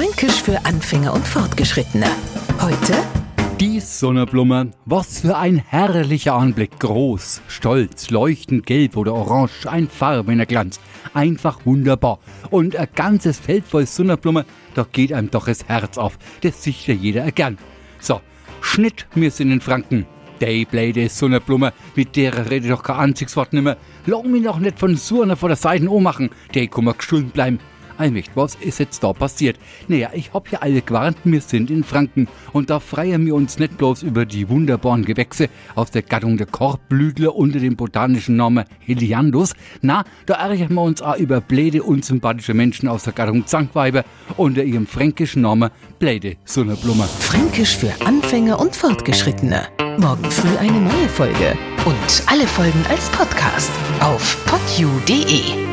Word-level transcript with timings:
Fränkisch 0.00 0.42
für 0.42 0.64
Anfänger 0.64 1.12
und 1.12 1.28
Fortgeschrittene. 1.28 2.06
Heute 2.58 2.94
Die 3.60 3.80
Sonnenblume, 3.80 4.70
was 4.86 5.20
für 5.20 5.36
ein 5.36 5.58
herrlicher 5.58 6.36
Anblick. 6.36 6.80
Groß, 6.80 7.42
stolz, 7.48 8.08
leuchtend 8.08 8.64
gelb 8.64 8.96
oder 8.96 9.12
orange, 9.12 9.66
ein 9.66 9.88
farbener 9.88 10.46
Glanz. 10.46 10.80
Einfach 11.12 11.66
wunderbar. 11.66 12.18
Und 12.48 12.76
ein 12.76 12.88
ganzes 12.94 13.38
Feld 13.38 13.66
voll 13.66 13.84
Sonnenblume, 13.84 14.46
da 14.72 14.86
geht 14.90 15.12
einem 15.12 15.30
doch 15.30 15.44
das 15.44 15.68
Herz 15.68 15.98
auf. 15.98 16.18
Das 16.40 16.62
sieht 16.62 16.86
ja 16.86 16.94
jeder 16.94 17.30
gern. 17.30 17.58
So, 17.98 18.22
Schnitt, 18.62 19.06
wir 19.14 19.30
sind 19.30 19.52
in 19.52 19.60
Franken. 19.60 20.06
Die 20.40 20.64
blöde 20.64 21.10
Sonnenblume, 21.10 21.74
mit 21.94 22.16
der 22.16 22.50
rede 22.50 22.64
ich 22.64 22.72
doch 22.72 22.82
kein 22.82 22.96
einziges 22.96 23.36
Wort 23.36 23.52
nimmer. 23.52 23.76
Lang 24.06 24.30
mich 24.30 24.42
noch 24.42 24.60
nicht 24.60 24.78
von 24.78 24.96
Surner 24.96 25.36
vor 25.36 25.50
der 25.50 25.56
Seite 25.56 25.90
ummachen. 25.90 26.30
Die 26.54 26.68
kann 26.68 26.84
man 26.84 26.96
gesund 26.96 27.34
bleiben. 27.34 27.60
Einmicht, 28.00 28.32
was 28.34 28.54
ist 28.56 28.80
jetzt 28.80 29.04
da 29.04 29.12
passiert? 29.12 29.58
Naja, 29.86 30.10
ich 30.14 30.32
hab 30.32 30.50
ja 30.50 30.60
alle 30.60 30.80
gewarnt, 30.80 31.18
wir 31.24 31.40
sind 31.40 31.70
in 31.70 31.84
Franken 31.84 32.28
und 32.52 32.70
da 32.70 32.80
freuen 32.80 33.26
wir 33.26 33.34
uns 33.34 33.58
nicht 33.58 33.76
bloß 33.76 34.02
über 34.02 34.24
die 34.24 34.48
wunderbaren 34.48 35.04
Gewächse 35.04 35.48
aus 35.74 35.90
der 35.90 36.02
Gattung 36.02 36.36
der 36.36 36.46
Korbblütler 36.46 37.36
unter 37.36 37.60
dem 37.60 37.76
botanischen 37.76 38.36
Namen 38.36 38.64
Heliandus. 38.80 39.52
Na, 39.82 40.04
da 40.26 40.34
ärgern 40.34 40.74
wir 40.74 40.82
uns 40.82 41.02
auch 41.02 41.16
über 41.16 41.40
bläde, 41.40 41.82
unsympathische 41.82 42.54
Menschen 42.54 42.88
aus 42.88 43.04
der 43.04 43.12
Gattung 43.12 43.46
Zankweiber 43.46 44.04
unter 44.36 44.64
ihrem 44.64 44.86
fränkischen 44.86 45.42
Namen 45.42 45.70
Bläde 45.98 46.36
Sonnenblume. 46.44 47.04
Fränkisch 47.04 47.76
für 47.76 47.92
Anfänger 48.04 48.58
und 48.58 48.74
Fortgeschrittene. 48.74 49.68
Morgen 49.98 50.30
früh 50.30 50.56
eine 50.58 50.80
neue 50.80 51.08
Folge. 51.08 51.56
Und 51.84 52.22
alle 52.26 52.46
Folgen 52.46 52.84
als 52.88 53.08
Podcast 53.10 53.70
auf 54.00 54.38
podu.de. 54.46 55.69